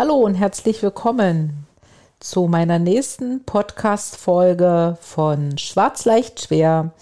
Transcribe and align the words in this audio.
Hallo 0.00 0.14
und 0.14 0.34
herzlich 0.34 0.82
willkommen 0.82 1.66
zu 2.20 2.46
meiner 2.46 2.78
nächsten 2.78 3.44
Podcast-Folge 3.44 4.96
von 4.98 5.58
Schwarz 5.58 6.06
leicht 6.06 6.40
schwer. 6.40 6.92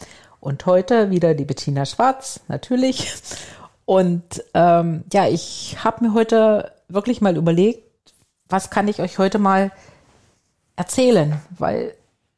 Und 0.40 0.66
heute 0.66 1.08
wieder 1.08 1.34
die 1.34 1.44
Bettina 1.44 1.86
Schwarz, 1.86 2.40
natürlich. 2.48 3.14
Und 3.84 4.42
ähm, 4.52 5.04
ja, 5.12 5.28
ich 5.28 5.76
habe 5.84 6.06
mir 6.06 6.12
heute 6.12 6.72
wirklich 6.88 7.20
mal 7.20 7.36
überlegt, 7.36 7.84
was 8.48 8.68
kann 8.68 8.88
ich 8.88 9.00
euch 9.00 9.18
heute 9.18 9.38
mal 9.38 9.70
erzählen, 10.74 11.40
weil 11.56 11.94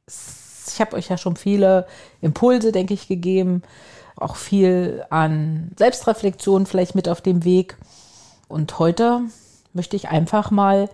ich 0.07 0.79
habe 0.79 0.95
euch 0.95 1.09
ja 1.09 1.17
schon 1.17 1.37
viele 1.37 1.87
Impulse, 2.21 2.71
denke 2.71 2.93
ich, 2.93 3.09
gegeben, 3.09 3.63
auch 4.15 4.37
viel 4.37 5.07
an 5.09 5.71
Selbstreflexion 5.79 6.67
vielleicht 6.67 6.95
mit 6.95 7.09
auf 7.09 7.23
dem 7.23 7.45
Weg. 7.47 7.79
Und 8.47 8.79
heute 8.79 9.23
möchte 9.73 9.97
ich 9.97 10.09
einfach 10.09 10.51
mal 10.51 10.89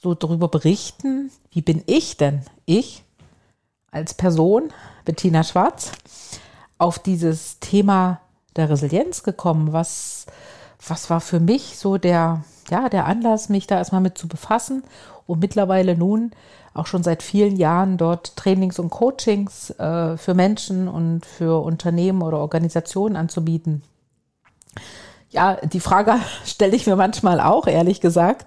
so 0.00 0.14
darüber 0.14 0.48
berichten, 0.48 1.30
wie 1.50 1.62
bin 1.62 1.82
ich 1.86 2.16
denn, 2.16 2.42
ich 2.66 3.04
als 3.90 4.14
Person, 4.14 4.72
Bettina 5.04 5.44
Schwarz, 5.44 5.92
auf 6.78 6.98
dieses 6.98 7.60
Thema 7.60 8.20
der 8.56 8.70
Resilienz 8.70 9.22
gekommen? 9.22 9.72
Was, 9.72 10.26
was 10.86 11.10
war 11.10 11.20
für 11.20 11.40
mich 11.40 11.78
so 11.78 11.98
der, 11.98 12.42
ja, 12.70 12.88
der 12.88 13.06
Anlass, 13.06 13.48
mich 13.48 13.66
da 13.66 13.76
erstmal 13.76 14.00
mit 14.00 14.18
zu 14.18 14.28
befassen. 14.28 14.82
Und 15.26 15.40
mittlerweile 15.40 15.96
nun 15.96 16.32
auch 16.74 16.86
schon 16.86 17.02
seit 17.02 17.22
vielen 17.22 17.56
Jahren 17.56 17.96
dort 17.98 18.34
Trainings 18.34 18.78
und 18.78 18.90
Coachings 18.90 19.70
äh, 19.78 20.16
für 20.16 20.34
Menschen 20.34 20.88
und 20.88 21.26
für 21.26 21.62
Unternehmen 21.62 22.22
oder 22.22 22.38
Organisationen 22.38 23.14
anzubieten 23.14 23.82
ja, 25.32 25.56
die 25.56 25.80
Frage 25.80 26.14
stelle 26.44 26.76
ich 26.76 26.86
mir 26.86 26.96
manchmal 26.96 27.40
auch, 27.40 27.66
ehrlich 27.66 28.00
gesagt. 28.00 28.46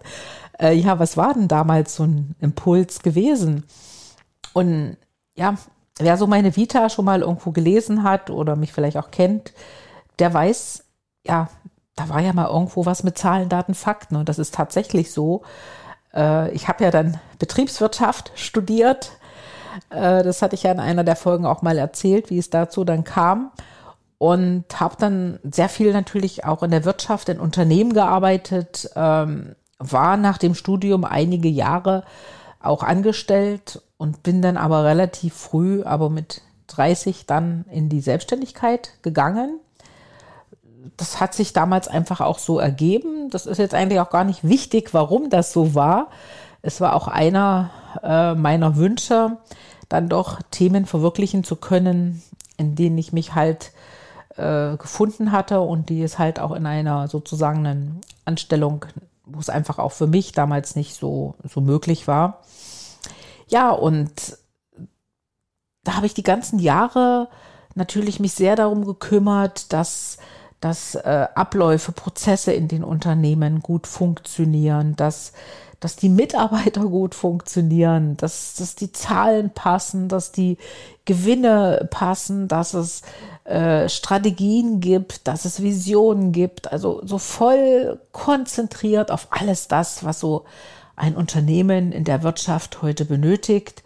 Äh, 0.57 0.73
ja, 0.73 0.99
was 0.99 1.17
war 1.17 1.33
denn 1.33 1.47
damals 1.47 1.95
so 1.95 2.03
ein 2.03 2.35
Impuls 2.39 3.01
gewesen? 3.01 3.65
Und 4.53 4.97
ja, 5.35 5.55
wer 5.97 6.17
so 6.17 6.27
meine 6.27 6.55
Vita 6.55 6.89
schon 6.89 7.05
mal 7.05 7.21
irgendwo 7.21 7.51
gelesen 7.51 8.03
hat 8.03 8.29
oder 8.29 8.55
mich 8.55 8.71
vielleicht 8.71 8.97
auch 8.97 9.11
kennt, 9.11 9.53
der 10.19 10.33
weiß, 10.33 10.85
ja, 11.25 11.49
da 11.95 12.09
war 12.09 12.21
ja 12.21 12.33
mal 12.33 12.47
irgendwo 12.47 12.85
was 12.85 13.03
mit 13.03 13.17
Zahlen, 13.17 13.49
Daten, 13.49 13.73
Fakten. 13.73 14.15
Und 14.15 14.29
das 14.29 14.39
ist 14.39 14.53
tatsächlich 14.53 15.11
so. 15.11 15.43
Äh, 16.13 16.51
ich 16.51 16.67
habe 16.67 16.83
ja 16.83 16.91
dann 16.91 17.19
Betriebswirtschaft 17.39 18.31
studiert. 18.35 19.11
Äh, 19.89 20.23
das 20.23 20.41
hatte 20.41 20.55
ich 20.55 20.63
ja 20.63 20.71
in 20.71 20.79
einer 20.79 21.03
der 21.03 21.15
Folgen 21.15 21.45
auch 21.45 21.61
mal 21.61 21.77
erzählt, 21.77 22.29
wie 22.29 22.37
es 22.37 22.49
dazu 22.49 22.85
dann 22.85 23.03
kam 23.03 23.51
und 24.17 24.65
habe 24.79 24.95
dann 24.97 25.39
sehr 25.43 25.69
viel 25.69 25.91
natürlich 25.93 26.45
auch 26.45 26.63
in 26.63 26.71
der 26.71 26.85
Wirtschaft, 26.85 27.29
in 27.29 27.39
Unternehmen 27.39 27.93
gearbeitet, 27.93 28.89
ähm, 28.95 29.55
war 29.77 30.17
nach 30.17 30.37
dem 30.37 30.55
Studium 30.55 31.03
einige 31.03 31.49
Jahre 31.49 32.03
auch 32.61 32.81
angestellt 32.81 33.81
und 33.97 34.23
bin 34.23 34.41
dann 34.41 34.57
aber 34.57 34.83
relativ 34.83 35.33
früh, 35.33 35.83
aber 35.83 36.09
mit 36.09 36.41
30 36.67 37.25
dann 37.25 37.65
in 37.69 37.89
die 37.89 38.01
Selbstständigkeit 38.01 38.93
gegangen. 39.01 39.59
Das 40.97 41.19
hat 41.19 41.33
sich 41.33 41.53
damals 41.53 41.87
einfach 41.87 42.21
auch 42.21 42.39
so 42.39 42.59
ergeben. 42.59 43.29
Das 43.29 43.45
ist 43.45 43.57
jetzt 43.57 43.73
eigentlich 43.73 43.99
auch 43.99 44.09
gar 44.09 44.23
nicht 44.23 44.47
wichtig, 44.47 44.93
warum 44.93 45.29
das 45.29 45.51
so 45.51 45.75
war. 45.75 46.09
Es 46.61 46.81
war 46.81 46.95
auch 46.95 47.07
einer 47.07 47.69
äh, 48.01 48.33
meiner 48.33 48.77
Wünsche, 48.77 49.37
dann 49.89 50.09
doch 50.09 50.41
Themen 50.51 50.85
verwirklichen 50.85 51.43
zu 51.43 51.55
können, 51.57 52.23
in 52.57 52.75
denen 52.75 52.97
ich 52.97 53.13
mich 53.13 53.35
halt 53.35 53.71
äh, 54.37 54.77
gefunden 54.77 55.31
hatte 55.31 55.61
und 55.61 55.89
die 55.89 56.01
es 56.01 56.19
halt 56.19 56.39
auch 56.39 56.51
in 56.51 56.65
einer 56.65 57.07
sozusagen 57.07 57.65
einen 57.65 58.01
Anstellung, 58.25 58.85
wo 59.25 59.39
es 59.39 59.49
einfach 59.49 59.79
auch 59.79 59.91
für 59.91 60.07
mich 60.07 60.31
damals 60.31 60.75
nicht 60.75 60.95
so, 60.95 61.35
so 61.43 61.61
möglich 61.61 62.07
war. 62.07 62.41
Ja, 63.47 63.71
und 63.71 64.37
da 65.83 65.95
habe 65.95 66.05
ich 66.05 66.13
die 66.13 66.23
ganzen 66.23 66.59
Jahre 66.59 67.29
natürlich 67.75 68.19
mich 68.19 68.33
sehr 68.33 68.55
darum 68.55 68.85
gekümmert, 68.85 69.71
dass 69.73 70.17
dass 70.65 70.95
äh, 70.95 71.27
Abläufe, 71.35 71.91
Prozesse 71.91 72.51
in 72.51 72.67
den 72.67 72.83
Unternehmen 72.83 73.59
gut 73.59 73.85
funktionieren, 73.85 74.95
dass 74.95 75.31
dass 75.85 75.95
die 75.95 76.09
Mitarbeiter 76.09 76.81
gut 76.81 77.13
funktionieren, 77.13 78.17
dass, 78.17 78.55
dass 78.55 78.73
die 78.73 78.91
Zahlen 78.91 79.51
passen, 79.51 80.09
dass 80.09 80.31
die 80.31 80.57
Gewinne 81.05 81.87
passen, 81.91 82.47
dass 82.47 82.73
es 82.73 83.03
äh, 83.43 83.87
Strategien 83.87 84.79
gibt, 84.79 85.27
dass 85.27 85.45
es 85.45 85.61
Visionen 85.61 86.31
gibt. 86.31 86.71
Also 86.71 87.05
so 87.05 87.19
voll 87.19 87.99
konzentriert 88.13 89.11
auf 89.11 89.27
alles 89.29 89.67
das, 89.67 90.03
was 90.03 90.19
so 90.19 90.45
ein 90.95 91.15
Unternehmen 91.15 91.91
in 91.91 92.03
der 92.03 92.23
Wirtschaft 92.23 92.81
heute 92.81 93.05
benötigt, 93.05 93.83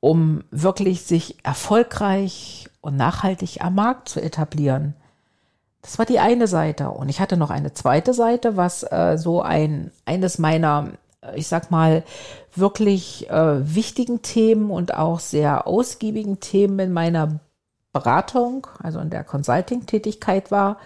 um 0.00 0.44
wirklich 0.50 1.04
sich 1.04 1.42
erfolgreich 1.42 2.68
und 2.82 2.98
nachhaltig 2.98 3.62
am 3.62 3.76
Markt 3.76 4.10
zu 4.10 4.20
etablieren. 4.20 4.94
Das 5.80 5.98
war 5.98 6.04
die 6.04 6.18
eine 6.18 6.46
Seite. 6.48 6.90
Und 6.90 7.08
ich 7.08 7.18
hatte 7.18 7.38
noch 7.38 7.48
eine 7.48 7.72
zweite 7.72 8.12
Seite, 8.12 8.58
was 8.58 8.82
äh, 8.82 9.16
so 9.16 9.40
ein, 9.40 9.90
eines 10.04 10.38
meiner 10.38 10.90
ich 11.34 11.48
sag 11.48 11.70
mal, 11.70 12.02
wirklich 12.54 13.28
äh, 13.30 13.74
wichtigen 13.74 14.22
Themen 14.22 14.70
und 14.70 14.94
auch 14.94 15.20
sehr 15.20 15.66
ausgiebigen 15.66 16.40
Themen 16.40 16.78
in 16.78 16.92
meiner 16.92 17.40
Beratung, 17.92 18.66
also 18.82 19.00
in 19.00 19.10
der 19.10 19.24
Consulting-Tätigkeit 19.24 20.50
war. 20.50 20.78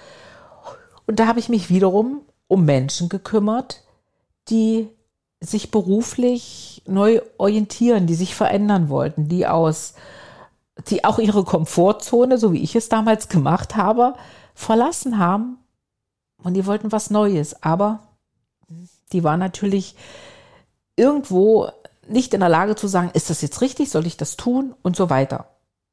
Und 1.06 1.20
da 1.20 1.26
habe 1.26 1.38
ich 1.38 1.48
mich 1.48 1.70
wiederum 1.70 2.22
um 2.48 2.64
Menschen 2.64 3.08
gekümmert, 3.08 3.82
die 4.48 4.88
sich 5.40 5.70
beruflich 5.70 6.82
neu 6.86 7.20
orientieren, 7.36 8.06
die 8.06 8.14
sich 8.14 8.34
verändern 8.34 8.88
wollten, 8.88 9.28
die 9.28 9.46
aus, 9.46 9.94
die 10.88 11.04
auch 11.04 11.18
ihre 11.18 11.44
Komfortzone, 11.44 12.38
so 12.38 12.52
wie 12.52 12.62
ich 12.62 12.74
es 12.74 12.88
damals 12.88 13.28
gemacht 13.28 13.76
habe, 13.76 14.14
verlassen 14.54 15.18
haben 15.18 15.58
und 16.42 16.54
die 16.54 16.66
wollten 16.66 16.92
was 16.92 17.10
Neues. 17.10 17.62
Aber 17.62 18.00
die 19.12 19.24
war 19.24 19.36
natürlich 19.36 19.96
irgendwo 20.96 21.68
nicht 22.08 22.34
in 22.34 22.40
der 22.40 22.48
Lage 22.48 22.76
zu 22.76 22.86
sagen, 22.86 23.10
ist 23.14 23.30
das 23.30 23.42
jetzt 23.42 23.60
richtig, 23.60 23.90
soll 23.90 24.06
ich 24.06 24.16
das 24.16 24.36
tun 24.36 24.74
und 24.82 24.96
so 24.96 25.10
weiter. 25.10 25.46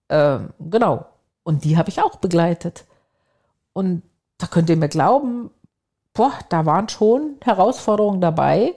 Ähm, 0.09 0.49
genau. 0.59 1.05
Und 1.43 1.63
die 1.63 1.77
habe 1.77 1.89
ich 1.89 2.01
auch 2.01 2.17
begleitet. 2.17 2.85
Und 3.73 4.03
da 4.37 4.47
könnt 4.47 4.69
ihr 4.69 4.77
mir 4.77 4.89
glauben, 4.89 5.49
boah, 6.13 6.33
da 6.49 6.65
waren 6.65 6.89
schon 6.89 7.37
Herausforderungen 7.41 8.21
dabei, 8.21 8.75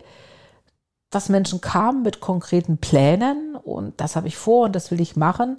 dass 1.11 1.29
Menschen 1.29 1.61
kamen 1.61 2.03
mit 2.03 2.21
konkreten 2.21 2.79
Plänen 2.79 3.57
und 3.57 4.01
das 4.01 4.17
habe 4.17 4.29
ich 4.29 4.37
vor 4.37 4.65
und 4.65 4.77
das 4.77 4.91
will 4.91 5.01
ich 5.01 5.17
machen. 5.17 5.59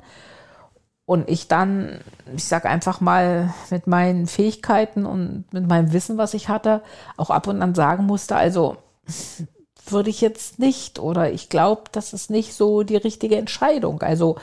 Und 1.05 1.29
ich 1.29 1.47
dann, 1.47 1.99
ich 2.35 2.45
sage 2.45 2.67
einfach 2.67 2.99
mal, 2.99 3.53
mit 3.69 3.85
meinen 3.85 4.25
Fähigkeiten 4.25 5.05
und 5.05 5.45
mit 5.51 5.67
meinem 5.67 5.93
Wissen, 5.93 6.17
was 6.17 6.33
ich 6.33 6.49
hatte, 6.49 6.81
auch 7.15 7.29
ab 7.29 7.47
und 7.47 7.61
an 7.61 7.75
sagen 7.75 8.05
musste, 8.05 8.35
also 8.35 8.77
würde 9.87 10.09
ich 10.09 10.21
jetzt 10.21 10.57
nicht 10.57 10.97
oder 10.97 11.31
ich 11.31 11.49
glaube, 11.49 11.83
das 11.91 12.13
ist 12.13 12.31
nicht 12.31 12.53
so 12.55 12.81
die 12.81 12.95
richtige 12.95 13.37
Entscheidung. 13.37 14.01
Also 14.01 14.37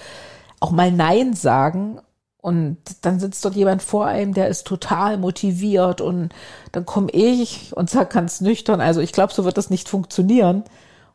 auch 0.60 0.70
mal 0.70 0.92
Nein 0.92 1.34
sagen 1.34 2.00
und 2.42 2.78
dann 3.02 3.20
sitzt 3.20 3.44
dort 3.44 3.54
jemand 3.54 3.82
vor 3.82 4.06
einem, 4.06 4.34
der 4.34 4.48
ist 4.48 4.66
total 4.66 5.16
motiviert 5.16 6.00
und 6.00 6.30
dann 6.72 6.84
komme 6.84 7.10
ich 7.12 7.76
und 7.76 7.90
sage 7.90 8.14
ganz 8.14 8.40
nüchtern, 8.40 8.80
also 8.80 9.00
ich 9.00 9.12
glaube, 9.12 9.32
so 9.32 9.44
wird 9.44 9.58
das 9.58 9.70
nicht 9.70 9.88
funktionieren. 9.88 10.64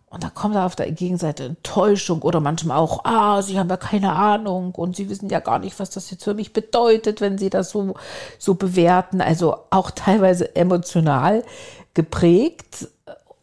Und 0.10 0.24
da 0.24 0.30
kommt 0.30 0.56
da 0.56 0.66
auf 0.66 0.76
der 0.78 0.90
Gegenseite 0.92 1.44
Enttäuschung 1.44 2.22
oder 2.22 2.40
manchmal 2.40 2.78
auch, 2.78 3.04
ah, 3.04 3.42
Sie 3.42 3.60
haben 3.60 3.70
ja 3.70 3.76
keine 3.76 4.14
Ahnung 4.14 4.74
und 4.74 4.96
Sie 4.96 5.10
wissen 5.10 5.30
ja 5.30 5.42
gar 5.42 5.60
nicht, 5.60 5.78
was 5.80 5.90
das 5.90 6.10
jetzt 6.12 6.24
für 6.24 6.34
mich 6.34 6.54
bedeutet, 6.54 7.20
wenn 7.20 7.38
Sie 7.38 7.50
das 7.50 7.72
so, 7.72 7.96
so 8.40 8.56
bewerten. 8.56 9.20
Also 9.20 9.58
auch 9.70 9.92
teilweise 9.92 10.56
emotional 10.56 11.44
geprägt. 11.94 12.88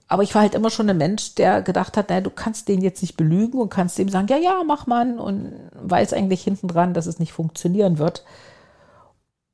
Aber 0.08 0.22
ich 0.22 0.34
war 0.34 0.42
halt 0.42 0.54
immer 0.54 0.70
schon 0.70 0.88
ein 0.88 0.96
Mensch, 0.96 1.34
der 1.34 1.60
gedacht 1.60 1.98
hat, 1.98 2.08
naja, 2.08 2.22
du 2.22 2.30
kannst 2.30 2.68
den 2.68 2.80
jetzt 2.80 3.02
nicht 3.02 3.16
belügen 3.16 3.60
und 3.60 3.68
kannst 3.68 3.98
dem 3.98 4.08
sagen, 4.08 4.28
ja, 4.28 4.38
ja, 4.38 4.62
mach 4.66 4.86
man 4.86 5.18
und 5.18 5.52
weiß 5.74 6.14
eigentlich 6.14 6.42
hinten 6.44 6.68
dran, 6.68 6.94
dass 6.94 7.06
es 7.06 7.18
nicht 7.18 7.32
funktionieren 7.32 7.98
wird. 7.98 8.24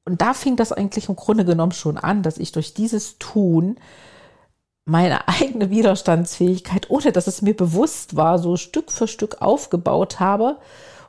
Und 0.05 0.21
da 0.21 0.33
fing 0.33 0.57
das 0.57 0.73
eigentlich 0.73 1.09
im 1.09 1.17
Grunde 1.17 1.45
genommen 1.45 1.73
schon 1.73 1.99
an, 1.99 2.23
dass 2.23 2.39
ich 2.39 2.53
durch 2.53 2.75
dieses 2.75 3.19
Tun 3.19 3.79
meine 4.85 5.29
eigene 5.29 5.71
Widerstandsfähigkeit, 5.71 6.91
ohne 6.91 7.13
dass 7.13 7.27
es 7.27 7.43
mir 7.43 7.55
bewusst 7.55 8.17
war, 8.17 8.39
so 8.39 8.57
Stück 8.57 8.91
für 8.91 9.09
Stück 9.09 9.41
aufgebaut 9.41 10.21
habe. 10.21 10.59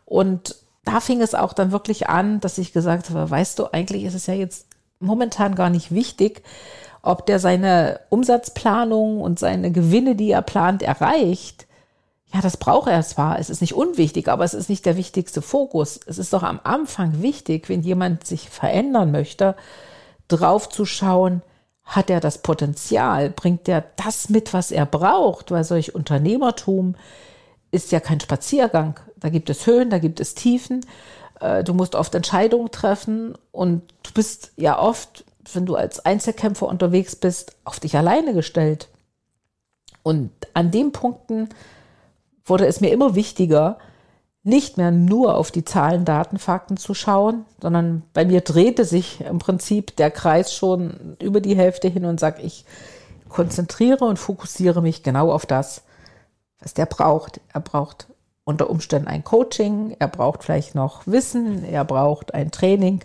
Und 0.06 0.56
da 0.84 1.00
fing 1.00 1.22
es 1.22 1.36
auch 1.36 1.54
dann 1.54 1.72
wirklich 1.72 2.10
an, 2.10 2.40
dass 2.40 2.58
ich 2.58 2.74
gesagt 2.74 3.10
habe, 3.10 3.30
weißt 3.30 3.60
du, 3.60 3.66
eigentlich 3.72 4.04
ist 4.04 4.16
es 4.16 4.28
ja 4.28 4.34
jetzt 4.34 4.68
momentan 5.00 5.56
gar 5.56 5.70
nicht 5.70 5.92
wichtig, 5.94 6.44
ob 7.02 7.26
der 7.26 7.40
seine 7.40 8.00
Umsatzplanung 8.10 9.22
und 9.22 9.40
seine 9.40 9.72
Gewinne, 9.72 10.16
die 10.16 10.32
er 10.32 10.42
plant, 10.42 10.84
erreicht. 10.84 11.68
Ja, 12.34 12.42
das 12.42 12.58
braucht 12.58 12.90
er 12.90 13.02
zwar. 13.02 13.40
Es 13.40 13.50
ist 13.50 13.62
nicht 13.62 13.74
unwichtig, 13.74 14.28
aber 14.28 14.44
es 14.44 14.54
ist 14.54 14.70
nicht 14.70 14.86
der 14.86 14.98
wichtigste 14.98 15.42
Fokus. 15.42 16.00
Es 16.06 16.18
ist 16.18 16.34
doch 16.34 16.44
am 16.44 16.60
Anfang 16.64 17.22
wichtig, 17.22 17.68
wenn 17.70 17.82
jemand 17.82 18.26
sich 18.26 18.50
verändern 18.50 19.12
möchte, 19.12 19.56
drauf 20.28 20.70
zu 20.70 20.86
schauen, 20.86 21.42
hat 21.92 22.10
er 22.10 22.22
das 22.22 22.38
Potenzial, 22.38 23.30
bringt 23.30 23.68
er 23.68 23.84
das 23.98 24.30
mit, 24.30 24.54
was 24.54 24.72
er 24.72 24.86
braucht, 24.86 25.52
weil 25.52 25.66
solch 25.66 25.94
Unternehmertum 25.94 26.96
ist 27.70 27.92
ja 27.92 28.00
kein 28.00 28.22
Spaziergang. 28.22 28.98
Da 29.18 29.28
gibt 29.28 29.50
es 29.50 29.68
Höhen, 29.68 29.90
da 29.90 30.00
gibt 30.00 30.22
es 30.22 30.34
Tiefen. 30.34 30.86
Äh, 31.42 31.66
du 31.66 31.74
musst 31.74 31.96
oft 31.96 32.16
Entscheidungen 32.16 32.72
treffen 32.72 33.38
und 33.52 33.84
du 34.04 34.12
bist 34.14 34.54
ja 34.56 34.80
oft, 34.80 35.26
wenn 35.54 35.66
du 35.66 35.76
als 35.76 36.00
Einzelkämpfer 36.06 36.66
unterwegs 36.66 37.18
bist, 37.18 37.58
auf 37.66 37.82
dich 37.82 37.98
alleine 37.98 38.34
gestellt. 38.34 38.88
Und 40.02 40.32
an 40.54 40.72
den 40.72 40.94
Punkten 40.94 41.50
wurde 42.46 42.68
es 42.68 42.80
mir 42.80 42.92
immer 42.92 43.16
wichtiger, 43.16 43.80
nicht 44.44 44.78
mehr 44.78 44.92
nur 44.92 45.36
auf 45.36 45.52
die 45.52 45.66
Zahlen, 45.66 46.04
Daten, 46.04 46.40
Fakten 46.40 46.78
zu 46.78 46.94
schauen, 46.94 47.46
sondern 47.62 48.04
bei 48.14 48.26
mir 48.26 48.42
drehte 48.42 48.86
sich 48.86 49.22
im 49.22 49.40
Prinzip 49.40 49.96
der 49.98 50.10
Kreis 50.10 50.54
schon 50.54 51.18
über 51.22 51.42
die 51.42 51.56
Hälfte 51.56 51.88
hin 51.88 52.06
und 52.06 52.20
sage, 52.20 52.42
ich 52.42 52.66
konzentriere 53.30 54.06
und 54.06 54.18
fokussiere 54.18 54.82
mich 54.82 55.04
genau 55.04 55.32
auf 55.32 55.46
das, 55.46 55.84
was 56.60 56.74
der 56.74 56.88
braucht. 56.88 57.40
Er 57.54 57.62
braucht 57.62 58.08
unter 58.44 58.70
Umständen 58.70 59.08
ein 59.08 59.24
Coaching, 59.24 59.96
er 60.00 60.08
braucht 60.08 60.44
vielleicht 60.44 60.74
noch 60.74 61.06
Wissen, 61.06 61.64
er 61.64 61.86
braucht 61.86 62.34
ein 62.34 62.50
Training 62.52 63.04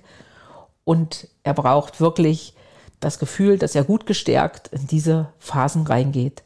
und 0.85 1.29
er 1.43 1.55
braucht 1.55 2.01
wirklich 2.01 2.55
das 3.01 3.19
Gefühl, 3.19 3.59
dass 3.59 3.75
er 3.75 3.85
gut 3.85 4.07
gestärkt 4.07 4.69
in 4.69 4.87
diese 4.87 5.29
Phasen 5.39 5.87
reingeht. 5.87 6.43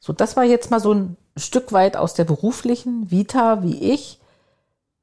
So, 0.00 0.14
das 0.14 0.36
war 0.36 0.44
jetzt 0.44 0.70
mal 0.70 0.80
so 0.80 0.94
ein 0.94 1.16
Stück 1.36 1.72
weit 1.72 1.96
aus 1.96 2.14
der 2.14 2.24
beruflichen 2.24 3.10
Vita, 3.10 3.62
wie 3.62 3.92
ich 3.92 4.18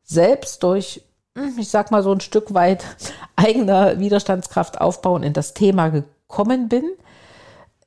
selbst 0.03 0.63
durch, 0.63 1.01
hm, 1.37 1.57
ich 1.57 1.69
sag 1.69 1.91
mal 1.91 2.03
so 2.03 2.11
ein 2.11 2.21
Stück 2.21 2.53
weit 2.53 2.83
eigener 3.35 3.99
Widerstandskraft 3.99 4.81
aufbauen 4.81 5.23
in 5.23 5.33
das 5.33 5.53
Thema 5.53 5.89
gekommen 5.89 6.69
bin. 6.69 6.85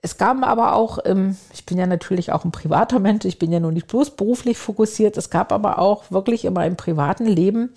Es 0.02 0.18
gab 0.18 0.40
aber 0.44 0.74
auch, 0.74 0.98
ich 1.52 1.66
bin 1.66 1.78
ja 1.78 1.86
natürlich 1.86 2.30
auch 2.30 2.44
ein 2.44 2.52
privater 2.52 3.00
Mensch, 3.00 3.24
ich 3.24 3.40
bin 3.40 3.50
ja 3.50 3.58
nur 3.58 3.72
nicht 3.72 3.88
bloß 3.88 4.10
beruflich 4.10 4.56
fokussiert, 4.56 5.16
es 5.16 5.30
gab 5.30 5.50
aber 5.50 5.80
auch 5.80 6.12
wirklich 6.12 6.44
in 6.44 6.52
meinem 6.52 6.76
privaten 6.76 7.26
Leben 7.26 7.72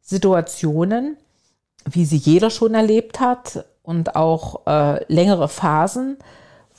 Situationen, 0.00 1.18
wie 1.84 2.06
sie 2.06 2.16
jeder 2.16 2.48
schon 2.48 2.74
erlebt 2.74 3.20
hat 3.20 3.66
und 3.82 4.16
auch 4.16 4.66
äh, 4.66 5.04
längere 5.12 5.48
Phasen, 5.48 6.16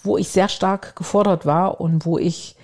wo 0.01 0.17
ich 0.17 0.29
sehr 0.29 0.49
stark 0.49 0.95
gefordert 0.95 1.45
war 1.45 1.79
und 1.79 2.05
wo 2.07 2.17
ich 2.17 2.55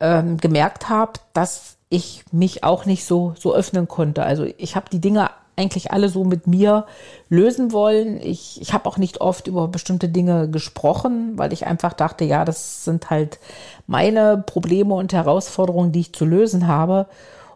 ähm, 0.00 0.38
gemerkt 0.38 0.88
habe, 0.88 1.12
dass 1.32 1.76
ich 1.88 2.24
mich 2.32 2.64
auch 2.64 2.86
nicht 2.86 3.04
so, 3.04 3.34
so 3.38 3.54
öffnen 3.54 3.88
konnte. 3.88 4.22
Also 4.22 4.46
ich 4.56 4.76
habe 4.76 4.86
die 4.90 5.00
Dinge 5.00 5.30
eigentlich 5.56 5.92
alle 5.92 6.08
so 6.08 6.24
mit 6.24 6.46
mir 6.46 6.86
lösen 7.28 7.72
wollen. 7.72 8.20
Ich, 8.22 8.60
ich 8.60 8.72
habe 8.72 8.88
auch 8.88 8.96
nicht 8.96 9.20
oft 9.20 9.46
über 9.46 9.68
bestimmte 9.68 10.08
Dinge 10.08 10.48
gesprochen, 10.48 11.36
weil 11.36 11.52
ich 11.52 11.66
einfach 11.66 11.92
dachte, 11.92 12.24
ja, 12.24 12.44
das 12.44 12.84
sind 12.84 13.10
halt 13.10 13.38
meine 13.86 14.42
Probleme 14.44 14.94
und 14.94 15.12
Herausforderungen, 15.12 15.92
die 15.92 16.00
ich 16.00 16.14
zu 16.14 16.24
lösen 16.24 16.66
habe. 16.66 17.06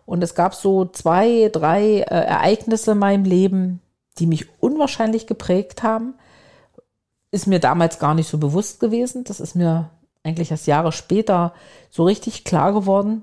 Und 0.05 0.23
es 0.23 0.35
gab 0.35 0.55
so 0.55 0.85
zwei, 0.85 1.49
drei 1.51 2.01
äh, 2.01 2.03
Ereignisse 2.03 2.93
in 2.93 2.99
meinem 2.99 3.25
Leben, 3.25 3.81
die 4.19 4.27
mich 4.27 4.47
unwahrscheinlich 4.61 5.27
geprägt 5.27 5.83
haben. 5.83 6.15
Ist 7.31 7.47
mir 7.47 7.59
damals 7.59 7.99
gar 7.99 8.15
nicht 8.15 8.29
so 8.29 8.39
bewusst 8.39 8.81
gewesen. 8.81 9.25
Das 9.25 9.41
ist 9.41 9.57
mir 9.57 9.91
eigentlich 10.25 10.51
erst 10.51 10.67
Jahre 10.67 10.91
später 10.91 11.53
so 11.91 12.05
richtig 12.05 12.45
klar 12.45 12.73
geworden, 12.73 13.23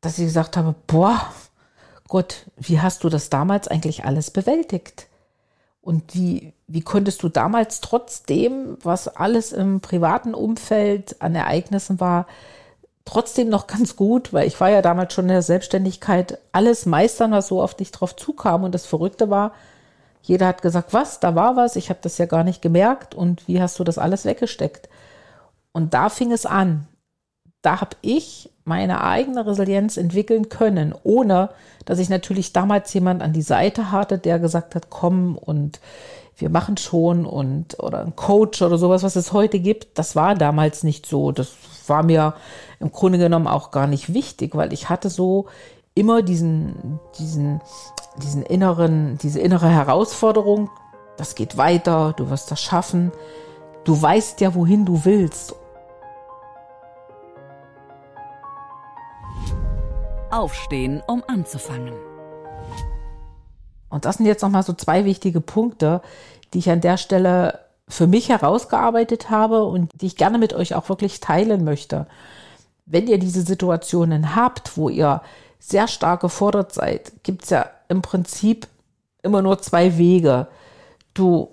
dass 0.00 0.18
ich 0.18 0.24
gesagt 0.24 0.56
habe, 0.56 0.74
boah, 0.86 1.20
Gott, 2.08 2.46
wie 2.56 2.80
hast 2.80 3.04
du 3.04 3.08
das 3.08 3.30
damals 3.30 3.68
eigentlich 3.68 4.04
alles 4.04 4.30
bewältigt? 4.30 5.06
Und 5.80 6.14
wie, 6.14 6.54
wie 6.66 6.80
konntest 6.80 7.22
du 7.22 7.28
damals 7.28 7.80
trotzdem, 7.80 8.78
was 8.82 9.08
alles 9.08 9.52
im 9.52 9.80
privaten 9.80 10.34
Umfeld 10.34 11.20
an 11.20 11.34
Ereignissen 11.34 12.00
war, 12.00 12.26
trotzdem 13.04 13.50
noch 13.50 13.66
ganz 13.66 13.96
gut, 13.96 14.32
weil 14.32 14.46
ich 14.46 14.58
war 14.60 14.70
ja 14.70 14.80
damals 14.80 15.12
schon 15.12 15.26
in 15.26 15.32
der 15.32 15.42
Selbstständigkeit, 15.42 16.38
alles 16.52 16.86
meistern, 16.86 17.32
was 17.32 17.48
so 17.48 17.62
auf 17.62 17.74
dich 17.74 17.90
drauf 17.90 18.16
zukam. 18.16 18.64
Und 18.64 18.74
das 18.74 18.86
Verrückte 18.86 19.28
war, 19.28 19.52
jeder 20.22 20.46
hat 20.46 20.62
gesagt, 20.62 20.94
was, 20.94 21.20
da 21.20 21.34
war 21.34 21.56
was, 21.56 21.76
ich 21.76 21.90
habe 21.90 21.98
das 22.02 22.16
ja 22.16 22.24
gar 22.24 22.44
nicht 22.44 22.62
gemerkt 22.62 23.14
und 23.14 23.46
wie 23.46 23.60
hast 23.60 23.78
du 23.78 23.84
das 23.84 23.98
alles 23.98 24.24
weggesteckt? 24.24 24.88
Und 25.74 25.92
da 25.92 26.08
fing 26.08 26.32
es 26.32 26.46
an. 26.46 26.86
Da 27.60 27.80
habe 27.80 27.96
ich 28.00 28.48
meine 28.64 29.02
eigene 29.02 29.44
Resilienz 29.44 29.96
entwickeln 29.96 30.48
können, 30.48 30.94
ohne 31.02 31.50
dass 31.84 31.98
ich 31.98 32.08
natürlich 32.08 32.52
damals 32.52 32.94
jemand 32.94 33.22
an 33.22 33.32
die 33.32 33.42
Seite 33.42 33.90
hatte, 33.90 34.16
der 34.16 34.38
gesagt 34.38 34.74
hat, 34.74 34.88
komm 34.88 35.36
und 35.36 35.80
wir 36.36 36.48
machen 36.48 36.76
schon 36.76 37.26
und 37.26 37.78
oder 37.80 38.00
ein 38.00 38.16
Coach 38.16 38.62
oder 38.62 38.78
sowas, 38.78 39.02
was 39.02 39.16
es 39.16 39.32
heute 39.32 39.58
gibt. 39.58 39.98
Das 39.98 40.16
war 40.16 40.34
damals 40.34 40.84
nicht 40.84 41.06
so. 41.06 41.32
Das 41.32 41.52
war 41.86 42.02
mir 42.02 42.34
im 42.80 42.92
Grunde 42.92 43.18
genommen 43.18 43.46
auch 43.46 43.70
gar 43.70 43.86
nicht 43.86 44.14
wichtig, 44.14 44.54
weil 44.54 44.72
ich 44.72 44.88
hatte 44.88 45.10
so 45.10 45.46
immer 45.94 46.22
diesen, 46.22 47.00
diesen, 47.18 47.60
diesen 48.22 48.42
inneren, 48.42 49.18
diese 49.18 49.40
innere 49.40 49.68
Herausforderung. 49.68 50.70
Das 51.16 51.34
geht 51.34 51.56
weiter, 51.56 52.14
du 52.16 52.30
wirst 52.30 52.50
das 52.50 52.62
schaffen. 52.62 53.12
Du 53.84 54.00
weißt 54.00 54.40
ja, 54.40 54.54
wohin 54.54 54.84
du 54.84 55.04
willst. 55.04 55.54
Aufstehen, 60.34 61.00
um 61.06 61.22
anzufangen. 61.28 61.94
Und 63.88 64.04
das 64.04 64.16
sind 64.16 64.26
jetzt 64.26 64.42
nochmal 64.42 64.64
so 64.64 64.72
zwei 64.72 65.04
wichtige 65.04 65.40
Punkte, 65.40 66.02
die 66.52 66.58
ich 66.58 66.70
an 66.70 66.80
der 66.80 66.96
Stelle 66.96 67.60
für 67.86 68.08
mich 68.08 68.30
herausgearbeitet 68.30 69.30
habe 69.30 69.64
und 69.64 69.90
die 70.00 70.06
ich 70.06 70.16
gerne 70.16 70.38
mit 70.38 70.52
euch 70.52 70.74
auch 70.74 70.88
wirklich 70.88 71.20
teilen 71.20 71.62
möchte. 71.62 72.08
Wenn 72.86 73.06
ihr 73.06 73.18
diese 73.18 73.42
Situationen 73.42 74.34
habt, 74.34 74.76
wo 74.76 74.88
ihr 74.88 75.22
sehr 75.60 75.86
stark 75.86 76.20
gefordert 76.22 76.72
seid, 76.72 77.12
gibt 77.22 77.44
es 77.44 77.50
ja 77.50 77.70
im 77.88 78.02
Prinzip 78.02 78.66
immer 79.22 79.40
nur 79.40 79.60
zwei 79.60 79.96
Wege. 79.98 80.48
Du 81.14 81.50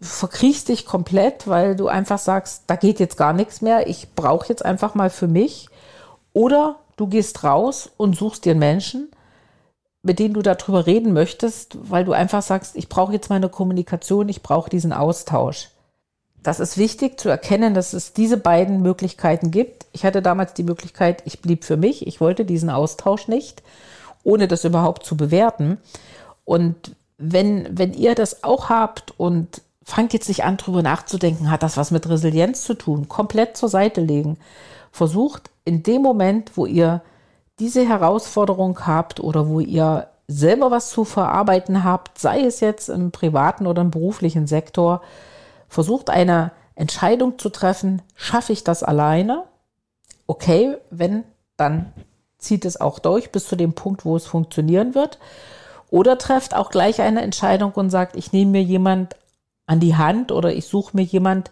verkriechst 0.00 0.68
dich 0.68 0.86
komplett, 0.86 1.46
weil 1.46 1.76
du 1.76 1.88
einfach 1.88 2.18
sagst, 2.18 2.64
da 2.68 2.76
geht 2.76 3.00
jetzt 3.00 3.18
gar 3.18 3.34
nichts 3.34 3.60
mehr, 3.60 3.86
ich 3.86 4.14
brauche 4.14 4.48
jetzt 4.48 4.64
einfach 4.64 4.94
mal 4.94 5.10
für 5.10 5.28
mich. 5.28 5.68
Oder 6.38 6.76
Du 6.98 7.06
gehst 7.06 7.44
raus 7.44 7.90
und 7.96 8.16
suchst 8.16 8.44
dir 8.44 8.50
einen 8.50 8.58
Menschen, 8.58 9.08
mit 10.02 10.18
dem 10.18 10.34
du 10.34 10.42
darüber 10.42 10.84
reden 10.84 11.12
möchtest, 11.12 11.78
weil 11.80 12.04
du 12.04 12.12
einfach 12.12 12.42
sagst, 12.42 12.74
ich 12.74 12.88
brauche 12.88 13.12
jetzt 13.12 13.30
meine 13.30 13.48
Kommunikation, 13.48 14.28
ich 14.28 14.42
brauche 14.42 14.68
diesen 14.68 14.92
Austausch. 14.92 15.70
Das 16.42 16.58
ist 16.58 16.76
wichtig 16.76 17.20
zu 17.20 17.28
erkennen, 17.28 17.72
dass 17.72 17.92
es 17.92 18.14
diese 18.14 18.36
beiden 18.36 18.82
Möglichkeiten 18.82 19.52
gibt. 19.52 19.86
Ich 19.92 20.04
hatte 20.04 20.22
damals 20.22 20.54
die 20.54 20.64
Möglichkeit, 20.64 21.22
ich 21.24 21.40
blieb 21.40 21.64
für 21.64 21.76
mich, 21.76 22.06
ich 22.06 22.20
wollte 22.20 22.44
diesen 22.44 22.68
Austausch 22.68 23.28
nicht, 23.28 23.62
ohne 24.24 24.48
das 24.48 24.64
überhaupt 24.64 25.06
zu 25.06 25.16
bewerten. 25.16 25.78
Und 26.44 26.96
wenn, 27.16 27.78
wenn 27.78 27.94
ihr 27.94 28.16
das 28.16 28.42
auch 28.42 28.70
habt 28.70 29.14
und 29.18 29.62
fangt 29.84 30.12
jetzt 30.12 30.28
nicht 30.28 30.42
an, 30.42 30.56
drüber 30.56 30.82
nachzudenken, 30.82 31.48
hat 31.50 31.62
das 31.62 31.76
was 31.76 31.92
mit 31.92 32.08
Resilienz 32.08 32.64
zu 32.64 32.74
tun, 32.74 33.08
komplett 33.08 33.56
zur 33.56 33.68
Seite 33.68 34.00
legen 34.00 34.36
versucht 34.90 35.50
in 35.68 35.82
dem 35.82 36.00
Moment, 36.02 36.56
wo 36.56 36.64
ihr 36.64 37.02
diese 37.58 37.86
Herausforderung 37.86 38.86
habt 38.86 39.20
oder 39.20 39.48
wo 39.48 39.60
ihr 39.60 40.08
selber 40.26 40.70
was 40.70 40.90
zu 40.90 41.04
verarbeiten 41.04 41.84
habt, 41.84 42.18
sei 42.18 42.40
es 42.40 42.60
jetzt 42.60 42.88
im 42.88 43.10
privaten 43.10 43.66
oder 43.66 43.82
im 43.82 43.90
beruflichen 43.90 44.46
Sektor, 44.46 45.02
versucht 45.68 46.08
eine 46.08 46.52
Entscheidung 46.74 47.38
zu 47.38 47.50
treffen, 47.50 48.00
schaffe 48.14 48.52
ich 48.52 48.64
das 48.64 48.82
alleine? 48.82 49.44
Okay, 50.26 50.78
wenn, 50.90 51.24
dann 51.56 51.92
zieht 52.38 52.64
es 52.64 52.80
auch 52.80 52.98
durch 52.98 53.30
bis 53.30 53.46
zu 53.46 53.56
dem 53.56 53.74
Punkt, 53.74 54.04
wo 54.04 54.16
es 54.16 54.26
funktionieren 54.26 54.94
wird. 54.94 55.18
Oder 55.90 56.16
trefft 56.18 56.54
auch 56.54 56.70
gleich 56.70 57.00
eine 57.02 57.22
Entscheidung 57.22 57.72
und 57.72 57.90
sagt, 57.90 58.16
ich 58.16 58.32
nehme 58.32 58.52
mir 58.52 58.62
jemand 58.62 59.16
an 59.66 59.80
die 59.80 59.96
Hand 59.96 60.32
oder 60.32 60.52
ich 60.54 60.66
suche 60.66 60.96
mir 60.96 61.02
jemand, 61.02 61.50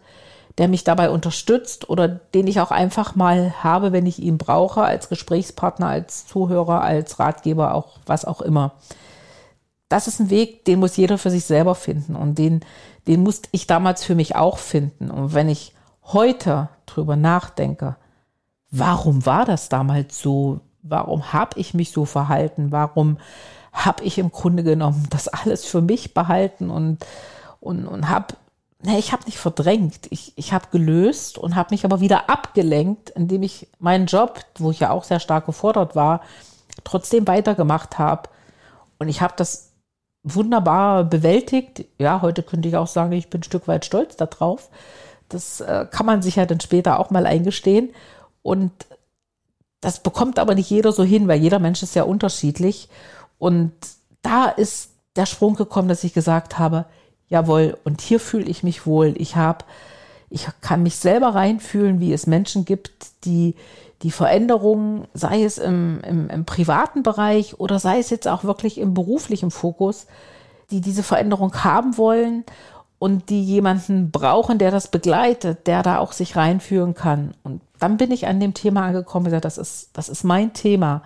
der 0.59 0.69
mich 0.69 0.85
dabei 0.85 1.11
unterstützt 1.11 1.91
oder 1.91 2.09
den 2.09 2.47
ich 2.47 2.61
auch 2.61 2.71
einfach 2.71 3.15
mal 3.15 3.63
habe, 3.63 3.93
wenn 3.93 4.07
ich 4.07 4.19
ihn 4.19 4.39
brauche, 4.39 4.83
als 4.83 5.09
Gesprächspartner, 5.09 5.89
als 5.89 6.27
Zuhörer, 6.27 6.81
als 6.81 7.19
Ratgeber, 7.19 7.75
auch 7.75 7.99
was 8.07 8.25
auch 8.25 8.41
immer. 8.41 8.73
Das 9.89 10.09
ist 10.09 10.19
ein 10.19 10.31
Weg, 10.31 10.65
den 10.65 10.81
muss 10.81 10.97
jeder 10.97 11.19
für 11.19 11.31
sich 11.31 11.45
selber 11.45 11.75
finden 11.75 12.17
und 12.17 12.39
den, 12.39 12.61
den 13.07 13.23
musste 13.23 13.49
ich 13.53 13.67
damals 13.67 14.03
für 14.03 14.15
mich 14.15 14.35
auch 14.35 14.59
finden. 14.59 15.11
Und 15.11 15.35
wenn 15.35 15.49
ich 15.49 15.75
heute 16.05 16.69
drüber 16.87 17.17
nachdenke, 17.17 17.97
warum 18.71 19.27
war 19.27 19.45
das 19.45 19.69
damals 19.69 20.21
so? 20.21 20.61
Warum 20.83 21.33
habe 21.33 21.59
ich 21.59 21.75
mich 21.75 21.91
so 21.91 22.05
verhalten? 22.05 22.73
Warum 22.73 23.19
habe 23.73 24.05
ich 24.05 24.19
im 24.19 24.31
Grunde 24.31 24.63
genommen 24.63 25.07
das 25.11 25.29
alles 25.29 25.65
für 25.65 25.83
mich 25.83 26.15
behalten 26.15 26.71
und, 26.71 27.05
und, 27.61 27.87
und 27.87 28.09
habe, 28.09 28.35
ne, 28.87 28.99
ich 28.99 29.13
habe 29.13 29.25
nicht 29.25 29.39
verdrängt. 29.39 30.07
Ich, 30.11 30.33
ich 30.37 30.53
habe 30.53 30.69
gelöst 30.71 31.39
und 31.39 31.57
habe 31.57 31.75
mich 31.75 31.85
aber 31.85 32.01
wieder 32.01 32.31
abgelenkt, 32.31 33.11
indem 33.11 33.43
ich 33.43 33.69
meinen 33.81 34.07
Job, 34.07 34.41
wo 34.59 34.71
ich 34.71 34.81
ja 34.81 34.91
auch 34.91 35.03
sehr 35.03 35.19
stark 35.19 35.47
gefordert 35.47 35.97
war, 35.97 36.23
trotzdem 36.85 37.27
weitergemacht 37.27 37.99
habe. 37.99 38.31
Und 38.99 39.09
ich 39.09 39.21
habe 39.21 39.35
das 39.37 39.73
wunderbar 40.23 41.03
bewältigt. 41.03 41.85
Ja, 41.99 42.23
heute 42.23 42.45
könnte 42.45 42.69
ich 42.69 42.77
auch 42.77 42.87
sagen, 42.87 43.13
ich 43.13 43.29
bin 43.29 43.41
ein 43.41 43.45
Stück 43.45 43.67
weit 43.67 43.85
stolz 43.85 44.17
darauf. 44.17 44.71
Das 45.29 45.61
äh, 45.61 45.87
kann 45.91 46.07
man 46.07 46.23
sich 46.23 46.37
ja 46.37 46.47
dann 46.47 46.61
später 46.61 47.01
auch 47.01 47.11
mal 47.11 47.27
eingestehen. 47.27 47.91
Und 48.43 48.71
das 49.81 50.01
bekommt 50.01 50.39
aber 50.39 50.55
nicht 50.55 50.71
jeder 50.71 50.93
so 50.93 51.03
hin, 51.03 51.27
weil 51.27 51.41
jeder 51.41 51.59
Mensch 51.59 51.83
ist 51.83 51.97
ja 51.97 52.05
unterschiedlich. 52.05 52.89
Und 53.39 53.73
da 54.23 54.47
ist 54.47 54.93
der 55.17 55.27
Sprung 55.27 55.57
gekommen, 55.57 55.89
dass 55.89 56.05
ich 56.05 56.15
gesagt 56.15 56.59
habe, 56.59 56.87
jawohl, 57.29 57.77
und 57.85 58.01
hier 58.01 58.21
fühle 58.21 58.47
ich 58.47 58.63
mich 58.63 58.87
wohl. 58.87 59.15
Ich 59.17 59.37
habe, 59.37 59.65
ich 60.31 60.49
kann 60.61 60.83
mich 60.83 60.97
selber 60.97 61.35
reinfühlen, 61.35 62.01
wie 62.01 62.13
es 62.13 62.27
Menschen 62.27 62.65
gibt, 62.65 62.93
die 63.25 63.55
die 64.03 64.11
Veränderungen, 64.11 65.09
sei 65.15 65.43
es 65.43 65.59
im, 65.59 66.01
im, 66.07 66.29
im 66.29 66.45
privaten 66.45 67.03
Bereich 67.03 67.59
oder 67.59 67.79
sei 67.79 67.99
es 67.99 68.11
jetzt 68.11 68.29
auch 68.29 68.45
wirklich 68.45 68.79
im 68.79 68.95
beruflichen 68.95 69.51
Fokus, 69.51 70.07
die 70.71 70.81
diese 70.81 71.03
Veränderung 71.03 71.65
haben 71.65 71.97
wollen 71.97 72.45
und 72.99 73.31
die 73.31 73.43
jemanden 73.43 74.11
brauchen, 74.11 74.59
der 74.59 74.71
das 74.71 74.89
begleitet, 74.89 75.67
der 75.67 75.83
da 75.83 75.99
auch 75.99 76.13
sich 76.13 76.37
reinführen 76.37 76.95
kann. 76.95 77.35
Und 77.43 77.61
dann 77.79 77.97
bin 77.97 78.11
ich 78.11 78.27
an 78.27 78.41
dem 78.41 78.55
Thema 78.55 78.83
angekommen 78.87 79.27
gesagt, 79.27 79.45
das 79.45 79.59
ist, 79.59 79.91
das 79.95 80.09
ist 80.09 80.25
mein 80.25 80.53
Thema. 80.53 81.03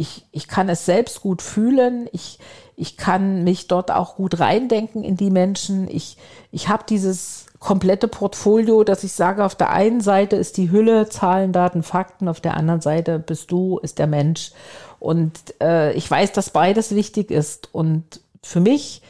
Ich, 0.00 0.24
ich 0.32 0.48
kann 0.48 0.70
es 0.70 0.86
selbst 0.86 1.20
gut 1.20 1.42
fühlen. 1.42 2.08
Ich, 2.12 2.38
ich 2.74 2.96
kann 2.96 3.44
mich 3.44 3.68
dort 3.68 3.90
auch 3.90 4.16
gut 4.16 4.40
reindenken 4.40 5.04
in 5.04 5.18
die 5.18 5.30
Menschen. 5.30 5.88
Ich, 5.90 6.16
ich 6.50 6.70
habe 6.70 6.84
dieses 6.88 7.44
komplette 7.58 8.08
Portfolio, 8.08 8.82
dass 8.82 9.04
ich 9.04 9.12
sage, 9.12 9.44
auf 9.44 9.54
der 9.54 9.68
einen 9.68 10.00
Seite 10.00 10.36
ist 10.36 10.56
die 10.56 10.70
Hülle, 10.70 11.10
Zahlen, 11.10 11.52
Daten, 11.52 11.82
Fakten, 11.82 12.28
auf 12.28 12.40
der 12.40 12.56
anderen 12.56 12.80
Seite 12.80 13.18
bist 13.18 13.50
du, 13.50 13.78
ist 13.82 13.98
der 13.98 14.06
Mensch. 14.06 14.52
Und 14.98 15.38
äh, 15.60 15.92
ich 15.92 16.10
weiß, 16.10 16.32
dass 16.32 16.48
beides 16.48 16.94
wichtig 16.94 17.30
ist. 17.30 17.68
Und 17.74 18.22
für 18.42 18.60
mich 18.60 19.02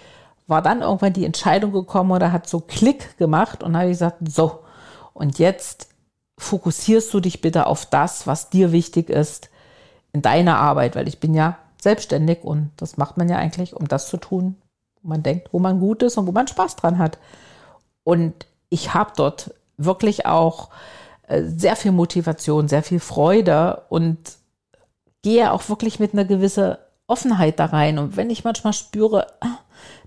war 0.48 0.60
dann 0.60 0.82
irgendwann 0.82 1.12
die 1.12 1.24
Entscheidung 1.24 1.70
gekommen 1.70 2.10
oder 2.10 2.32
hat 2.32 2.48
so 2.48 2.58
Klick 2.58 3.16
gemacht 3.16 3.62
und 3.62 3.76
habe 3.76 3.90
gesagt, 3.90 4.16
so, 4.28 4.64
und 5.14 5.38
jetzt 5.38 5.86
fokussierst 6.36 7.14
du 7.14 7.20
dich 7.20 7.40
bitte 7.40 7.68
auf 7.68 7.86
das, 7.86 8.26
was 8.26 8.50
dir 8.50 8.72
wichtig 8.72 9.08
ist 9.08 9.50
in 10.12 10.22
deiner 10.22 10.58
Arbeit, 10.58 10.96
weil 10.96 11.08
ich 11.08 11.20
bin 11.20 11.34
ja 11.34 11.58
selbstständig 11.80 12.42
und 12.42 12.70
das 12.76 12.96
macht 12.96 13.16
man 13.16 13.28
ja 13.28 13.36
eigentlich, 13.36 13.74
um 13.74 13.88
das 13.88 14.08
zu 14.08 14.16
tun, 14.16 14.56
wo 15.02 15.08
man 15.08 15.22
denkt, 15.22 15.48
wo 15.52 15.58
man 15.58 15.80
gut 15.80 16.02
ist 16.02 16.18
und 16.18 16.26
wo 16.26 16.32
man 16.32 16.48
Spaß 16.48 16.76
dran 16.76 16.98
hat. 16.98 17.18
Und 18.04 18.46
ich 18.68 18.94
habe 18.94 19.12
dort 19.16 19.54
wirklich 19.76 20.26
auch 20.26 20.70
äh, 21.26 21.42
sehr 21.44 21.76
viel 21.76 21.92
Motivation, 21.92 22.68
sehr 22.68 22.82
viel 22.82 23.00
Freude 23.00 23.82
und 23.88 24.18
gehe 25.22 25.52
auch 25.52 25.68
wirklich 25.68 26.00
mit 26.00 26.12
einer 26.12 26.24
gewissen 26.24 26.76
Offenheit 27.06 27.58
da 27.58 27.66
rein. 27.66 27.98
Und 27.98 28.16
wenn 28.16 28.30
ich 28.30 28.44
manchmal 28.44 28.72
spüre, 28.72 29.26
ah, 29.40 29.58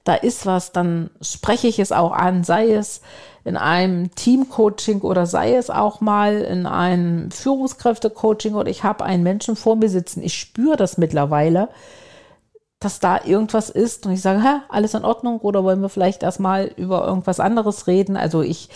da 0.03 0.15
ist 0.15 0.45
was, 0.45 0.71
dann 0.71 1.09
spreche 1.21 1.67
ich 1.67 1.79
es 1.79 1.91
auch 1.91 2.11
an, 2.11 2.43
sei 2.43 2.73
es 2.73 3.01
in 3.45 3.57
einem 3.57 4.13
Teamcoaching 4.15 5.01
oder 5.01 5.25
sei 5.25 5.55
es 5.55 5.69
auch 5.69 6.01
mal 6.01 6.41
in 6.41 6.65
einem 6.65 7.31
Führungskräftecoaching 7.31 8.55
oder 8.55 8.69
ich 8.69 8.83
habe 8.83 9.03
einen 9.03 9.23
Menschen 9.23 9.55
vor 9.55 9.75
mir 9.75 9.89
sitzen. 9.89 10.23
Ich 10.23 10.37
spüre 10.37 10.77
das 10.77 10.97
mittlerweile, 10.97 11.69
dass 12.79 12.99
da 12.99 13.21
irgendwas 13.23 13.69
ist 13.69 14.05
und 14.05 14.13
ich 14.13 14.21
sage, 14.21 14.43
hä, 14.43 14.61
alles 14.69 14.93
in 14.93 15.05
Ordnung 15.05 15.39
oder 15.39 15.63
wollen 15.63 15.81
wir 15.81 15.89
vielleicht 15.89 16.23
erstmal 16.23 16.65
über 16.75 17.05
irgendwas 17.05 17.39
anderes 17.39 17.87
reden? 17.87 18.17
Also 18.17 18.41
ich, 18.41 18.69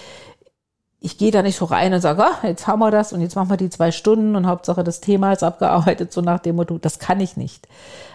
ich 1.00 1.18
gehe 1.18 1.32
da 1.32 1.42
nicht 1.42 1.58
so 1.58 1.66
rein 1.66 1.94
und 1.94 2.02
sage, 2.02 2.24
ah, 2.24 2.40
jetzt 2.44 2.68
haben 2.68 2.80
wir 2.80 2.92
das 2.92 3.14
und 3.14 3.22
jetzt 3.22 3.36
machen 3.36 3.50
wir 3.50 3.58
die 3.58 3.70
zwei 3.70 3.92
Stunden 3.92 4.36
und 4.36 4.48
Hauptsache 4.48 4.84
das 4.84 5.02
Thema 5.02 5.34
ist 5.34 5.44
abgearbeitet, 5.44 6.12
so 6.12 6.22
nach 6.22 6.40
dem 6.40 6.56
Motto, 6.56 6.78
das 6.78 7.00
kann 7.00 7.20
ich 7.20 7.38
nicht. 7.38 7.68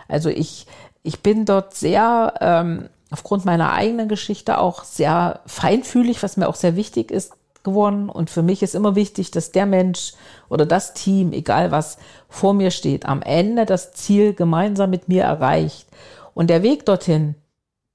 Also 0.09 0.29
ich, 0.29 0.67
ich 1.03 1.21
bin 1.21 1.45
dort 1.45 1.75
sehr, 1.75 2.35
ähm, 2.41 2.89
aufgrund 3.13 3.45
meiner 3.45 3.73
eigenen 3.73 4.09
Geschichte 4.09 4.59
auch 4.59 4.85
sehr 4.85 5.41
feinfühlig, 5.47 6.23
was 6.23 6.37
mir 6.37 6.49
auch 6.49 6.55
sehr 6.55 6.77
wichtig 6.77 7.11
ist, 7.11 7.33
geworden. 7.63 8.09
Und 8.09 8.31
für 8.31 8.43
mich 8.43 8.63
ist 8.63 8.75
immer 8.75 8.95
wichtig, 8.95 9.31
dass 9.31 9.53
der 9.53 9.67
Mensch 9.67 10.15
oder 10.49 10.67
das 10.67 10.95
Team, 10.95 11.33
egal 11.33 11.71
was 11.71 11.99
vor 12.29 12.55
mir 12.55 12.71
steht, 12.71 13.07
am 13.07 13.23
Ende 13.23 13.67
das 13.67 13.93
Ziel 13.93 14.35
gemeinsam 14.35 14.91
mit 14.91 15.09
mir 15.09 15.25
erreicht. 15.25 15.87
Und 16.35 16.49
der 16.51 16.63
Weg 16.63 16.87
dorthin, 16.87 17.35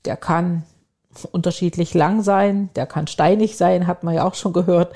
der 0.05 0.15
kann 0.15 0.63
unterschiedlich 1.31 1.95
lang 1.95 2.21
sein, 2.21 2.69
der 2.75 2.85
kann 2.85 3.07
steinig 3.07 3.57
sein, 3.57 3.87
hat 3.87 4.03
man 4.03 4.13
ja 4.13 4.23
auch 4.23 4.35
schon 4.35 4.53
gehört. 4.53 4.93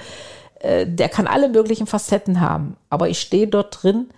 Äh, 0.60 0.86
der 0.86 1.10
kann 1.10 1.28
alle 1.28 1.50
möglichen 1.50 1.88
Facetten 1.88 2.40
haben. 2.40 2.78
Aber 2.90 3.10
ich 3.10 3.20
stehe 3.20 3.48
dort 3.48 3.82
drin 3.82 4.10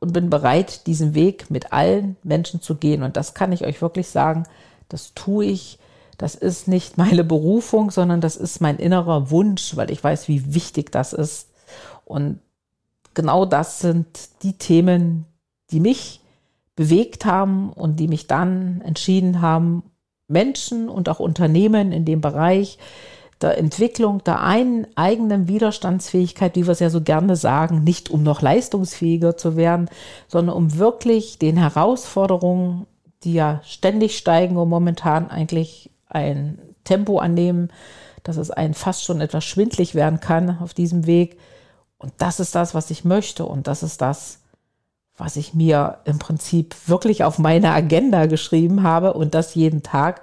und 0.00 0.14
bin 0.14 0.30
bereit, 0.30 0.86
diesen 0.86 1.14
Weg 1.14 1.50
mit 1.50 1.72
allen 1.72 2.16
Menschen 2.22 2.62
zu 2.62 2.76
gehen. 2.76 3.02
Und 3.02 3.16
das 3.18 3.34
kann 3.34 3.52
ich 3.52 3.64
euch 3.64 3.82
wirklich 3.82 4.08
sagen, 4.08 4.44
das 4.92 5.14
tue 5.14 5.46
ich 5.46 5.78
das 6.22 6.36
ist 6.36 6.68
nicht 6.68 6.98
meine 6.98 7.24
Berufung, 7.24 7.90
sondern 7.90 8.20
das 8.20 8.36
ist 8.36 8.60
mein 8.60 8.76
innerer 8.76 9.30
Wunsch, 9.32 9.76
weil 9.76 9.90
ich 9.90 10.04
weiß, 10.04 10.28
wie 10.28 10.54
wichtig 10.54 10.92
das 10.92 11.12
ist. 11.12 11.48
Und 12.04 12.38
genau 13.14 13.44
das 13.44 13.80
sind 13.80 14.06
die 14.44 14.52
Themen, 14.52 15.24
die 15.72 15.80
mich 15.80 16.20
bewegt 16.76 17.24
haben 17.24 17.72
und 17.72 17.98
die 17.98 18.06
mich 18.06 18.28
dann 18.28 18.82
entschieden 18.82 19.42
haben, 19.42 19.82
Menschen 20.28 20.88
und 20.88 21.08
auch 21.08 21.18
Unternehmen 21.18 21.90
in 21.90 22.04
dem 22.04 22.20
Bereich 22.20 22.78
der 23.40 23.58
Entwicklung 23.58 24.22
der 24.22 24.42
einen 24.42 24.86
eigenen 24.94 25.48
Widerstandsfähigkeit, 25.48 26.54
wie 26.54 26.66
wir 26.66 26.72
es 26.72 26.78
ja 26.78 26.90
so 26.90 27.00
gerne 27.00 27.34
sagen, 27.34 27.82
nicht 27.82 28.10
um 28.10 28.22
noch 28.22 28.40
leistungsfähiger 28.40 29.36
zu 29.36 29.56
werden, 29.56 29.90
sondern 30.28 30.54
um 30.54 30.78
wirklich 30.78 31.38
den 31.40 31.56
Herausforderungen, 31.56 32.86
die 33.24 33.34
ja 33.34 33.60
ständig 33.64 34.18
steigen 34.18 34.56
und 34.56 34.68
momentan 34.68 35.30
eigentlich 35.30 35.90
ein 36.08 36.58
Tempo 36.84 37.18
annehmen, 37.18 37.70
dass 38.22 38.36
es 38.36 38.50
einen 38.50 38.74
fast 38.74 39.04
schon 39.04 39.20
etwas 39.20 39.44
schwindlig 39.44 39.94
werden 39.94 40.20
kann 40.20 40.58
auf 40.60 40.74
diesem 40.74 41.06
Weg. 41.06 41.38
Und 41.98 42.12
das 42.18 42.40
ist 42.40 42.54
das, 42.54 42.74
was 42.74 42.90
ich 42.90 43.04
möchte. 43.04 43.44
Und 43.44 43.66
das 43.66 43.82
ist 43.82 44.00
das, 44.00 44.40
was 45.16 45.36
ich 45.36 45.54
mir 45.54 45.98
im 46.04 46.18
Prinzip 46.18 46.74
wirklich 46.86 47.24
auf 47.24 47.38
meine 47.38 47.70
Agenda 47.72 48.26
geschrieben 48.26 48.82
habe 48.82 49.12
und 49.12 49.34
das 49.34 49.54
jeden 49.54 49.82
Tag. 49.82 50.22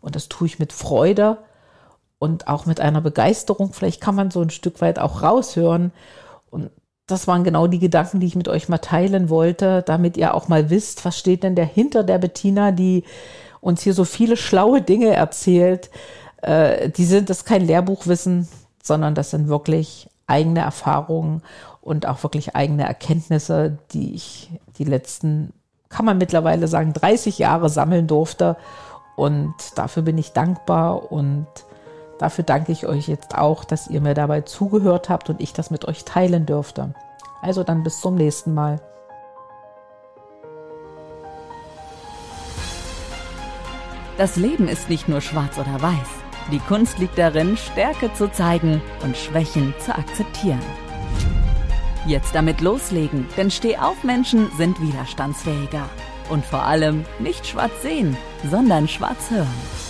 Und 0.00 0.14
das 0.14 0.28
tue 0.28 0.46
ich 0.46 0.58
mit 0.58 0.72
Freude 0.72 1.38
und 2.18 2.48
auch 2.48 2.66
mit 2.66 2.80
einer 2.80 3.00
Begeisterung. 3.00 3.72
Vielleicht 3.72 4.00
kann 4.00 4.14
man 4.14 4.30
so 4.30 4.40
ein 4.40 4.50
Stück 4.50 4.80
weit 4.80 4.98
auch 4.98 5.22
raushören. 5.22 5.92
Und 6.50 6.70
das 7.06 7.28
waren 7.28 7.44
genau 7.44 7.66
die 7.66 7.78
Gedanken, 7.78 8.20
die 8.20 8.26
ich 8.26 8.36
mit 8.36 8.48
euch 8.48 8.68
mal 8.68 8.78
teilen 8.78 9.28
wollte, 9.30 9.82
damit 9.82 10.16
ihr 10.16 10.34
auch 10.34 10.48
mal 10.48 10.70
wisst, 10.70 11.04
was 11.04 11.18
steht 11.18 11.44
denn 11.44 11.54
dahinter 11.54 12.02
der 12.02 12.18
Bettina, 12.18 12.72
die 12.72 13.04
uns 13.60 13.82
hier 13.82 13.94
so 13.94 14.04
viele 14.04 14.36
schlaue 14.36 14.82
Dinge 14.82 15.14
erzählt. 15.14 15.90
Äh, 16.42 16.90
die 16.90 17.04
sind 17.04 17.30
das 17.30 17.44
kein 17.44 17.64
Lehrbuchwissen, 17.64 18.48
sondern 18.82 19.14
das 19.14 19.30
sind 19.30 19.48
wirklich 19.48 20.08
eigene 20.26 20.60
Erfahrungen 20.60 21.42
und 21.80 22.06
auch 22.06 22.24
wirklich 22.24 22.56
eigene 22.56 22.84
Erkenntnisse, 22.84 23.78
die 23.92 24.14
ich 24.14 24.50
die 24.78 24.84
letzten, 24.84 25.52
kann 25.88 26.04
man 26.04 26.18
mittlerweile 26.18 26.66
sagen, 26.66 26.92
30 26.92 27.38
Jahre 27.38 27.68
sammeln 27.68 28.08
durfte. 28.08 28.56
Und 29.14 29.54
dafür 29.76 30.02
bin 30.02 30.18
ich 30.18 30.32
dankbar 30.32 31.12
und 31.12 31.46
dafür 32.18 32.44
danke 32.44 32.72
ich 32.72 32.86
euch 32.86 33.08
jetzt 33.08 33.36
auch, 33.36 33.64
dass 33.64 33.88
ihr 33.88 34.00
mir 34.00 34.14
dabei 34.14 34.42
zugehört 34.42 35.08
habt 35.08 35.30
und 35.30 35.40
ich 35.40 35.52
das 35.52 35.70
mit 35.70 35.86
euch 35.86 36.04
teilen 36.04 36.46
dürfte. 36.46 36.94
Also 37.42 37.62
dann 37.62 37.82
bis 37.82 38.00
zum 38.00 38.14
nächsten 38.14 38.54
Mal. 38.54 38.80
Das 44.18 44.36
Leben 44.36 44.66
ist 44.66 44.88
nicht 44.88 45.08
nur 45.08 45.20
schwarz 45.20 45.58
oder 45.58 45.82
weiß. 45.82 46.08
Die 46.50 46.60
Kunst 46.60 46.98
liegt 46.98 47.18
darin, 47.18 47.56
Stärke 47.56 48.12
zu 48.14 48.30
zeigen 48.30 48.80
und 49.02 49.16
Schwächen 49.16 49.74
zu 49.78 49.94
akzeptieren. 49.94 50.62
Jetzt 52.06 52.34
damit 52.34 52.60
loslegen, 52.60 53.26
denn 53.36 53.50
Stehaufmenschen 53.50 54.50
sind 54.56 54.80
widerstandsfähiger. 54.80 55.88
Und 56.30 56.44
vor 56.44 56.62
allem 56.62 57.04
nicht 57.18 57.46
schwarz 57.46 57.82
sehen, 57.82 58.16
sondern 58.48 58.88
schwarz 58.88 59.30
hören. 59.30 59.85